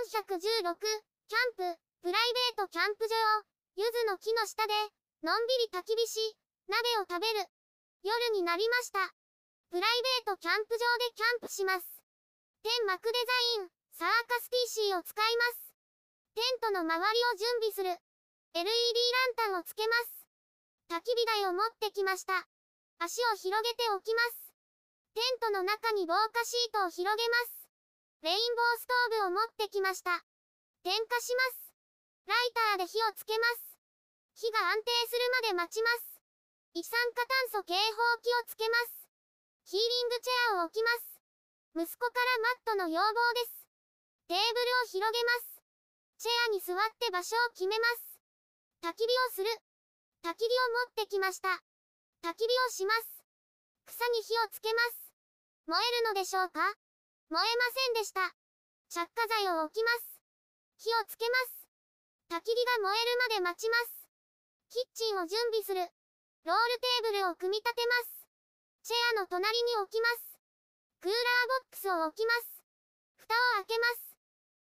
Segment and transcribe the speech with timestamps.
[0.00, 0.80] 416、
[1.28, 3.12] キャンプ、プライベートキャンプ場、
[3.76, 4.72] 柚子の木の下で、
[5.22, 6.36] のんびり焚き火し、
[6.68, 7.44] 鍋を食べる。
[8.02, 9.12] 夜になりました。
[9.68, 11.84] プライベートキャンプ場でキャンプします。
[12.64, 15.76] 天幕デザイン、サーカス PC を使います。
[16.32, 17.92] テントの周りを準備する。
[18.56, 20.24] LED ランタンをつけます。
[20.88, 22.48] 焚き火台を持ってきました。
[22.98, 24.48] 足を広げておきます。
[25.12, 27.59] テントの中に防火シートを広げます。
[28.20, 30.12] レインボーストーブを持ってきました。
[30.84, 31.72] 点火します。
[32.28, 33.80] ライターで火をつけます。
[34.36, 36.20] 火が安定するまで待ちます。
[36.76, 37.80] 一酸化炭素警報
[38.20, 39.08] 器をつけます。
[39.72, 41.16] ヒーリングチェアを置きます。
[41.80, 42.20] 息子か
[42.68, 43.08] らマットの要望
[43.40, 43.64] です。
[44.28, 45.64] テーブルを広げます。
[46.20, 48.20] チェアに座って場所を決めます。
[48.84, 49.48] 焚き火をする。
[50.20, 51.48] 焚き火を持ってきました。
[52.20, 53.24] 焚き火をします。
[53.88, 55.08] 草に火をつけます。
[55.64, 56.76] 燃えるのでしょうか？
[57.30, 58.34] 燃えませんでした。
[58.90, 60.18] 着火剤を置きます。
[60.82, 61.62] 火をつけます。
[62.26, 64.10] 焚き火が燃えるまで待ちます。
[64.66, 65.78] キッチンを準備する。
[66.42, 68.26] ロールテーブルを組み立てます。
[68.82, 70.42] チェアの隣に置きます。
[70.98, 71.22] クーラー
[71.62, 72.66] ボックスを置きます。
[73.22, 74.10] 蓋を開けます。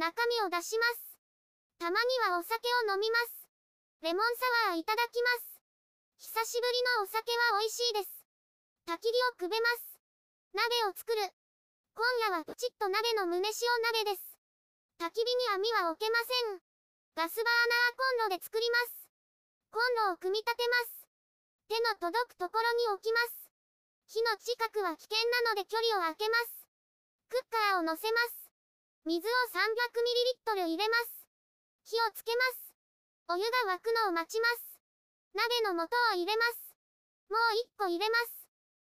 [0.00, 1.12] 中身を出します。
[1.76, 2.56] たまにはお酒
[2.88, 3.44] を飲みます。
[4.00, 5.60] レモンサワーいただきます。
[6.24, 8.24] 久しぶりのお酒は美味しいです。
[8.88, 10.00] 焚き火をくべます。
[10.56, 11.20] 鍋を作る。
[11.96, 13.56] 今夜はプチッと鍋の胸塩
[14.04, 14.36] 鍋です。
[15.00, 16.60] 焚き火に網は置けません。
[17.16, 19.08] ガスバーナーコンロで作ります。
[19.72, 21.08] コンロを組み立てます。
[21.72, 23.48] 手の届くところに置きます。
[24.12, 26.68] 火の近くは危険なので距離を空けます。
[27.32, 28.52] クッカーを乗せます。
[29.08, 31.24] 水を 300ml 入れます。
[31.88, 32.76] 火をつけます。
[33.32, 34.76] お湯が沸くのを待ちます。
[35.32, 36.76] 鍋の素を入れます。
[37.32, 38.44] もう1個入れます。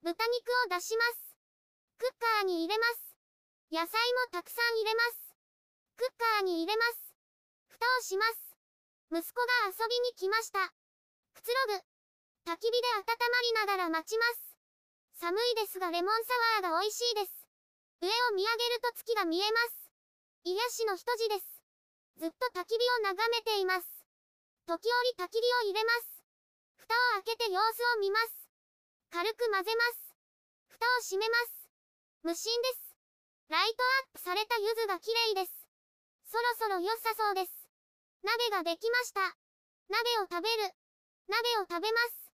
[0.00, 1.25] 豚肉を出します。
[1.98, 3.16] クッカーに入れます。
[3.72, 5.32] 野菜もたくさん入れます。
[5.96, 7.16] クッカーに入れます。
[7.68, 8.56] 蓋をします。
[9.10, 10.72] 息子が遊びに来ました。
[11.32, 12.52] くつろぐ。
[12.52, 14.56] 焚き火で温まりながら待ちます。
[15.18, 17.48] 寒いですがレモンサワーが美味しいです。
[18.02, 19.90] 上を見上げると月が見えます。
[20.44, 21.48] 癒しの一時です。
[22.18, 23.88] ずっと焚き火を眺めています。
[24.66, 26.22] 時折焚き火を入れます。
[26.76, 28.48] 蓋を開けて様子を見ます。
[29.10, 30.14] 軽く混ぜます。
[30.68, 31.65] 蓋を閉めます。
[32.22, 32.96] 無心です。
[33.48, 35.52] ライトアップされた柚子が綺麗です。
[36.26, 37.52] そろそろ良さそうです。
[38.22, 39.20] 鍋ができました。
[39.88, 40.74] 鍋を食べる。
[41.28, 42.32] 鍋を食べます。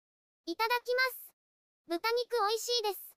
[0.45, 1.33] いただきます。
[1.87, 3.15] 豚肉美味しいです。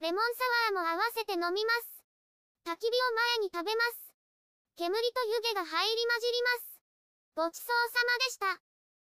[0.00, 2.02] レモンサワーも合わせて飲みます。
[2.66, 4.14] 焚き火を前に食べます。
[4.76, 6.78] 煙と湯気が入り混じります。
[7.34, 8.46] ごちそうさまでした。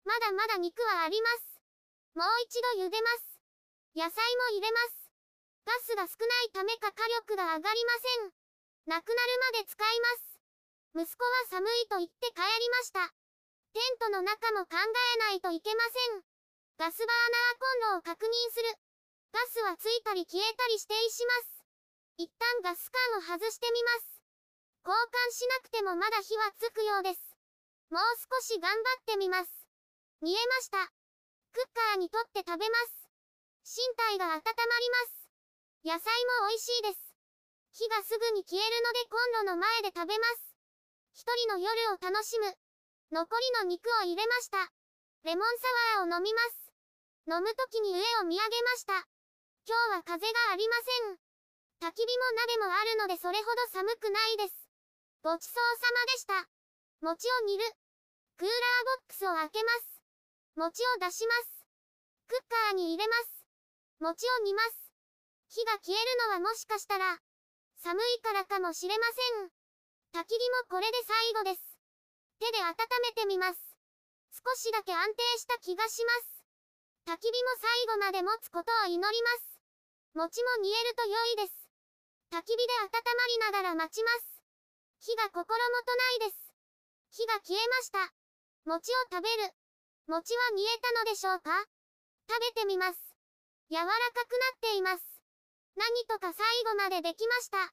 [0.05, 1.61] まだまだ肉はあります。
[2.13, 3.41] もう一度茹でます。
[3.95, 4.98] 野菜も入れます。
[5.69, 8.33] ガスが少ないためか火力が上がりません。
[8.89, 10.41] なくなるまで使います。
[10.97, 13.05] 息子は寒いと言って帰りました。
[13.77, 16.25] テントの中も考えないといけません。
[16.81, 17.21] ガスバー
[17.85, 18.73] ナーコンロを確認する。
[19.29, 21.61] ガスはついたり消えたりしていします。
[22.17, 24.25] 一旦ガス管を外してみます。
[24.81, 27.21] 交換しなくてもまだ火はつくようです。
[27.93, 29.53] もう少し頑張ってみます。
[30.25, 30.89] 煮えました。
[31.53, 33.77] クッカーに取って食べます。
[33.77, 33.85] 身
[34.17, 35.18] 体が温まります。
[35.85, 36.11] 野菜
[36.43, 36.99] も美味しいです。
[37.71, 40.51] 火がすぐに消えるのでコンロの前で食べます。
[41.13, 42.51] 一人の夜を楽しむ。
[43.11, 44.67] 残りの肉を入れました。
[45.23, 45.47] レモン
[45.95, 46.71] サワーを飲みます。
[47.31, 49.07] 飲む時に上を見上げました。
[49.63, 51.19] 今日は風がありません。
[51.79, 54.67] 焚き火も鍋もあるのでそれほど寒くないです。
[55.23, 56.49] ごちそうさまでした。
[56.99, 57.63] 餅を煮る。
[58.35, 60.03] クーラーボックスを開けます。
[60.59, 61.63] 餅を出します。
[62.27, 63.45] クッカーに入れます。
[63.99, 64.88] 餅を煮ます。
[65.49, 67.17] 火が消えるのはもしかしたら、
[67.81, 70.21] 寒いからかもしれません。
[70.21, 71.61] 焚き火もこれで最後です。
[72.37, 73.57] 手で温めてみます。
[74.29, 76.45] 少しだけ安定した気がします。
[77.09, 79.57] 焚き火も最後まで持つことを祈ります。
[80.13, 81.53] 餅も煮えると良いです。
[82.29, 84.37] 焚き火で温まりながら待ちます。
[85.01, 86.53] 火が心もとないです。
[87.09, 88.13] 火が消えました。
[88.65, 89.49] 餅を食べる。
[90.05, 91.65] 餅は煮えたのでしょうか？
[92.29, 93.01] 食べてみます。
[93.71, 95.18] 柔らかくなっています。
[95.79, 97.71] 何とか最後までできました。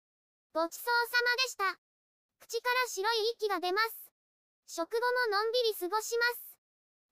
[0.54, 1.74] ごちそうさまでした。
[2.38, 4.12] 口から白い息が出ます。
[4.70, 6.54] 食後ものんびり過ごします。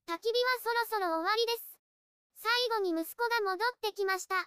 [0.06, 1.74] 焚き火はそろそろ終わりです。
[2.38, 2.46] 最
[2.78, 4.38] 後に息子が戻ってきました。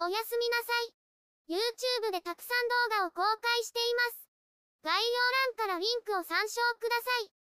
[0.00, 0.96] おやすみなさい。
[2.08, 4.28] YouTube でたくさん動画を公開しています。
[4.80, 4.96] 概要
[5.60, 7.41] 欄からリンクを参照ください。